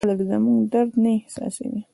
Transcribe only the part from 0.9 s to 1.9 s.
نه احساسوي.